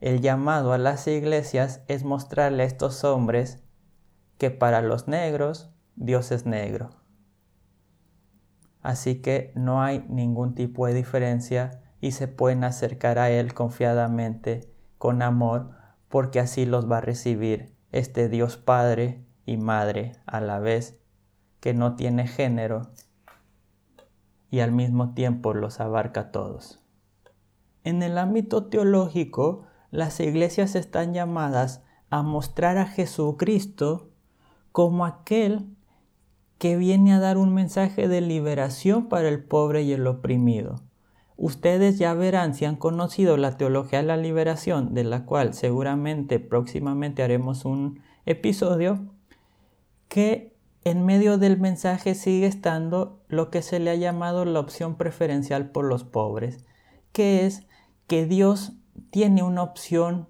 El 0.00 0.22
llamado 0.22 0.72
a 0.72 0.78
las 0.78 1.06
iglesias 1.06 1.82
es 1.86 2.02
mostrarle 2.02 2.62
a 2.62 2.66
estos 2.66 3.04
hombres 3.04 3.62
que 4.38 4.50
para 4.50 4.80
los 4.80 5.06
negros 5.06 5.70
Dios 5.96 6.32
es 6.32 6.46
negro. 6.46 6.92
Así 8.80 9.20
que 9.20 9.52
no 9.54 9.82
hay 9.82 10.02
ningún 10.08 10.54
tipo 10.54 10.86
de 10.86 10.94
diferencia 10.94 11.82
y 12.00 12.12
se 12.12 12.26
pueden 12.26 12.64
acercar 12.64 13.18
a 13.18 13.28
Él 13.28 13.52
confiadamente, 13.52 14.77
con 14.98 15.22
amor, 15.22 15.70
porque 16.08 16.40
así 16.40 16.66
los 16.66 16.90
va 16.90 16.98
a 16.98 17.02
recibir 17.02 17.74
este 17.92 18.28
Dios 18.28 18.56
Padre 18.56 19.24
y 19.46 19.56
Madre 19.56 20.16
a 20.26 20.40
la 20.40 20.58
vez, 20.58 21.00
que 21.60 21.74
no 21.74 21.96
tiene 21.96 22.26
género 22.26 22.90
y 24.50 24.60
al 24.60 24.72
mismo 24.72 25.14
tiempo 25.14 25.54
los 25.54 25.80
abarca 25.80 26.30
todos. 26.30 26.80
En 27.84 28.02
el 28.02 28.18
ámbito 28.18 28.66
teológico, 28.66 29.66
las 29.90 30.20
iglesias 30.20 30.74
están 30.74 31.14
llamadas 31.14 31.82
a 32.10 32.22
mostrar 32.22 32.78
a 32.78 32.86
Jesucristo 32.86 34.10
como 34.72 35.04
aquel 35.04 35.76
que 36.58 36.76
viene 36.76 37.12
a 37.12 37.20
dar 37.20 37.38
un 37.38 37.54
mensaje 37.54 38.08
de 38.08 38.20
liberación 38.20 39.08
para 39.08 39.28
el 39.28 39.44
pobre 39.44 39.82
y 39.82 39.92
el 39.92 40.06
oprimido. 40.06 40.87
Ustedes 41.40 41.98
ya 41.98 42.14
verán 42.14 42.52
si 42.52 42.64
han 42.64 42.74
conocido 42.74 43.36
la 43.36 43.56
teología 43.56 44.00
de 44.00 44.06
la 44.06 44.16
liberación, 44.16 44.92
de 44.92 45.04
la 45.04 45.24
cual 45.24 45.54
seguramente 45.54 46.40
próximamente 46.40 47.22
haremos 47.22 47.64
un 47.64 48.00
episodio, 48.26 49.06
que 50.08 50.52
en 50.82 51.06
medio 51.06 51.38
del 51.38 51.60
mensaje 51.60 52.16
sigue 52.16 52.46
estando 52.46 53.20
lo 53.28 53.50
que 53.50 53.62
se 53.62 53.78
le 53.78 53.90
ha 53.90 53.94
llamado 53.94 54.44
la 54.44 54.58
opción 54.58 54.96
preferencial 54.96 55.70
por 55.70 55.84
los 55.84 56.02
pobres, 56.02 56.64
que 57.12 57.46
es 57.46 57.68
que 58.08 58.26
Dios 58.26 58.72
tiene 59.10 59.44
una 59.44 59.62
opción 59.62 60.26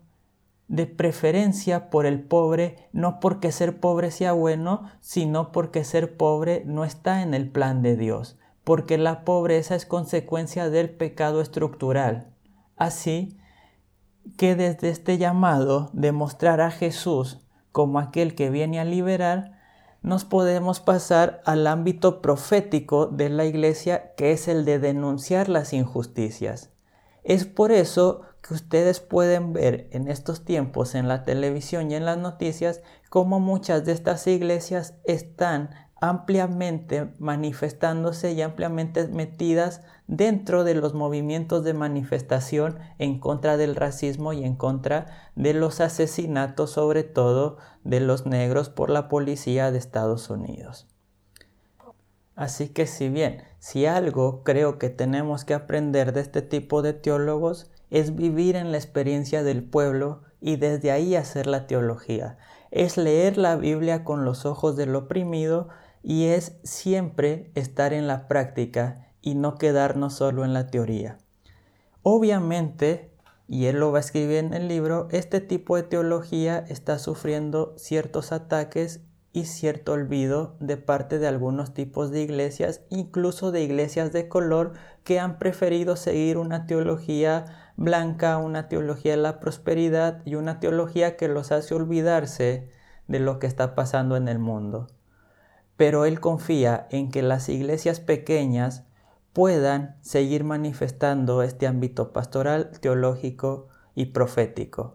de 0.69 0.87
preferencia 0.87 1.89
por 1.89 2.05
el 2.05 2.21
pobre, 2.21 2.91
no 2.93 3.19
porque 3.19 3.51
ser 3.51 3.81
pobre 3.81 4.11
sea 4.11 4.33
bueno, 4.33 4.83
sino 5.01 5.53
porque 5.53 5.85
ser 5.85 6.19
pobre 6.19 6.65
no 6.67 6.85
está 6.85 7.23
en 7.23 7.33
el 7.33 7.51
plan 7.51 7.81
de 7.81 7.97
Dios, 7.97 8.38
porque 8.69 8.99
la 8.99 9.25
pobreza 9.25 9.77
es 9.77 9.87
consecuencia 9.87 10.69
del 10.69 10.91
pecado 10.91 11.41
estructural. 11.41 12.35
Así 12.77 13.39
que 14.37 14.57
desde 14.57 14.91
este 14.91 15.17
llamado 15.17 15.89
de 15.95 16.13
mostrar 16.13 16.61
a 16.61 16.71
Jesús 16.71 17.39
como 17.73 17.99
aquel 17.99 18.35
que 18.35 18.51
viene 18.51 18.79
a 18.79 18.85
liberar, 18.85 19.59
nos 20.03 20.27
podemos 20.27 20.81
pasar 20.81 21.41
al 21.47 21.67
ámbito 21.67 22.21
profético 22.21 23.07
de 23.07 23.31
la 23.31 23.47
iglesia, 23.47 24.13
que 24.19 24.33
es 24.33 24.49
el 24.49 24.67
de 24.67 24.79
denunciar 24.79 25.49
las 25.49 25.73
injusticias. 25.73 26.69
Es 27.25 27.47
por 27.47 27.73
eso 27.73 28.21
que 28.43 28.53
ustedes 28.53 29.01
pueden 29.01 29.55
ver 29.55 29.89
en 29.93 30.09
estos 30.09 30.45
tiempos 30.45 30.95
en 30.95 31.09
la 31.09 31.25
televisión 31.25 31.91
y 31.91 31.95
en 31.95 32.05
las 32.05 32.19
noticias 32.19 32.83
cómo 33.09 33.41
muchas 33.41 33.87
de 33.87 33.93
estas 33.93 34.27
iglesias 34.27 34.93
están 35.05 35.71
ampliamente 36.01 37.13
manifestándose 37.19 38.33
y 38.33 38.43
ampliamente 38.43 39.09
metidas 39.09 39.83
dentro 40.07 40.65
de 40.65 40.75
los 40.75 40.95
movimientos 40.95 41.65
de 41.65 41.75
manifestación 41.75 42.79
en 42.99 43.19
contra 43.19 43.57
del 43.57 43.75
racismo 43.75 44.33
y 44.33 44.45
en 44.45 44.55
contra 44.55 45.07
de 45.35 45.55
los 45.55 45.81
asesinatos, 45.81 46.71
sobre 46.71 47.03
todo 47.03 47.59
de 47.85 48.01
los 48.01 48.27
negros 48.27 48.69
por 48.69 48.91
la 48.91 49.09
policía 49.09 49.71
de 49.73 49.79
Estados 49.79 50.31
Unidos. 50.31 50.87
Así 52.37 52.69
que 52.69 52.87
si 52.87 53.09
bien, 53.09 53.43
si 53.59 53.87
algo 53.87 54.45
creo 54.45 54.79
que 54.79 54.91
tenemos 54.91 55.45
que 55.45 55.55
aprender 55.55 56.13
de 56.13 56.21
este 56.21 56.41
tipo 56.41 56.83
de 56.83 56.93
teólogos 56.93 57.73
es 57.91 58.15
vivir 58.15 58.55
en 58.55 58.71
la 58.71 58.79
experiencia 58.79 59.43
del 59.43 59.65
pueblo 59.65 60.23
y 60.41 60.55
desde 60.55 60.93
ahí 60.93 61.17
hacer 61.17 61.49
la 61.49 61.67
teología. 61.67 62.39
Es 62.71 62.97
leer 62.97 63.39
la 63.39 63.57
Biblia 63.57 64.05
con 64.05 64.25
los 64.25 64.47
ojos 64.47 64.77
del 64.77 64.95
oprimido 64.95 65.69
y 66.03 66.27
es 66.27 66.57
siempre 66.63 67.51
estar 67.55 67.93
en 67.93 68.07
la 68.07 68.29
práctica 68.29 69.09
y 69.21 69.35
no 69.35 69.57
quedarnos 69.57 70.15
solo 70.15 70.45
en 70.45 70.55
la 70.55 70.69
teoría. 70.69 71.19
Obviamente, 72.03 73.11
y 73.47 73.67
él 73.67 73.81
lo 73.81 73.93
va 73.93 73.99
a 73.99 74.01
escribir 74.01 74.39
en 74.39 74.55
el 74.55 74.69
libro, 74.69 75.09
este 75.11 75.41
tipo 75.41 75.77
de 75.77 75.83
teología 75.83 76.65
está 76.69 76.99
sufriendo 76.99 77.75
ciertos 77.77 78.33
ataques 78.33 79.01
y 79.33 79.45
cierto 79.45 79.93
olvido 79.93 80.57
de 80.61 80.77
parte 80.77 81.19
de 81.19 81.27
algunos 81.27 81.75
tipos 81.75 82.11
de 82.11 82.23
iglesias, 82.23 82.83
incluso 82.89 83.53
de 83.53 83.63
iglesias 83.63 84.13
de 84.13 84.29
color 84.29 84.73
que 85.05 85.21
han 85.21 85.39
preferido 85.39 85.97
seguir 85.97 86.39
una 86.39 86.67
teología 86.67 87.73
blanca, 87.77 88.39
una 88.39 88.69
teología 88.69 89.13
de 89.13 89.23
la 89.23 89.41
prosperidad 89.41 90.23
y 90.25 90.35
una 90.35 90.61
teología 90.61 91.17
que 91.17 91.29
los 91.29 91.53
hace 91.53 91.75
olvidarse 91.75 92.71
de 93.07 93.21
lo 93.21 93.39
que 93.39 93.47
está 93.47 93.75
pasando 93.75 94.17
en 94.17 94.29
el 94.29 94.39
mundo 94.39 94.89
pero 95.79 96.05
él 96.05 96.19
confía 96.19 96.89
en 96.91 97.09
que 97.09 97.23
las 97.23 97.49
iglesias 97.49 98.01
pequeñas 98.01 98.85
puedan 99.33 99.97
seguir 100.01 100.43
manifestando 100.43 101.41
este 101.45 101.69
ámbito 101.69 102.13
pastoral, 102.13 102.73
teológico 102.81 103.69
y 103.95 104.07
profético. 104.07 104.95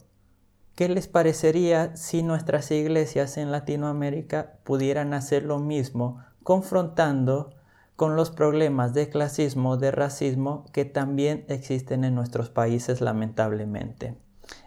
¿Qué 0.76 0.90
les 0.90 1.08
parecería 1.08 1.96
si 1.96 2.22
nuestras 2.22 2.70
iglesias 2.70 3.38
en 3.38 3.50
Latinoamérica 3.50 4.58
pudieran 4.66 5.14
hacer 5.14 5.44
lo 5.44 5.58
mismo, 5.58 6.20
confrontando 6.44 7.52
con 7.96 8.18
los 8.18 8.30
problemas 8.30 8.94
de 8.94 9.08
clasismo, 9.08 9.78
de 9.78 9.92
racismo 9.92 10.66
que 10.74 10.84
también 10.84 11.46
existen 11.48 12.04
en 12.04 12.14
nuestros 12.14 12.50
países 12.50 13.00
lamentablemente? 13.00 14.18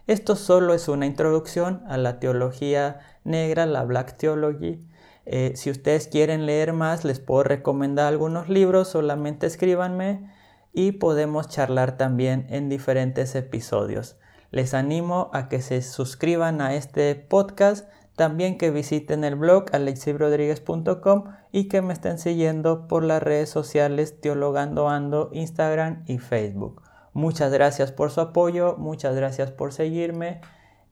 Esto 0.07 0.35
solo 0.35 0.73
es 0.73 0.89
una 0.89 1.05
introducción 1.05 1.83
a 1.89 1.99
la 1.99 2.21
teología 2.21 3.01
negra, 3.25 3.67
la 3.67 3.85
Black 3.85 4.17
Theology, 4.17 4.83
eh, 5.27 5.53
si 5.57 5.71
ustedes 5.71 6.07
quieren 6.07 6.47
leer 6.47 6.73
más, 6.73 7.05
les 7.05 7.19
puedo 7.19 7.43
recomendar 7.43 8.07
algunos 8.07 8.49
libros, 8.49 8.89
solamente 8.89 9.47
escríbanme 9.47 10.31
y 10.73 10.93
podemos 10.93 11.49
charlar 11.49 11.97
también 11.97 12.47
en 12.49 12.69
diferentes 12.69 13.35
episodios. 13.35 14.17
Les 14.53 14.73
animo 14.73 15.31
a 15.33 15.49
que 15.49 15.61
se 15.61 15.83
suscriban 15.83 16.61
a 16.61 16.77
este 16.77 17.17
podcast, 17.17 17.89
también 18.15 18.57
que 18.57 18.71
visiten 18.71 19.25
el 19.25 19.35
blog 19.35 19.67
alexibrodríguez.com 19.73 21.25
y 21.51 21.69
que 21.69 21.83
me 21.83 21.93
estén 21.93 22.19
siguiendo 22.19 22.87
por 22.87 23.03
las 23.03 23.23
redes 23.23 23.51
sociales 23.51 24.21
Teologando 24.21 24.89
Ando, 24.89 25.31
Instagram 25.33 26.05
y 26.07 26.19
Facebook. 26.19 26.83
Muchas 27.13 27.53
gracias 27.53 27.91
por 27.91 28.11
su 28.11 28.21
apoyo, 28.21 28.77
muchas 28.79 29.17
gracias 29.17 29.51
por 29.51 29.73
seguirme 29.73 30.41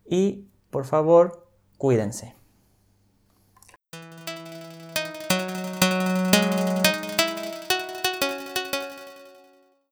y 0.04 0.48
por 0.70 0.86
favor, 0.86 1.46
cuídense. 1.78 2.33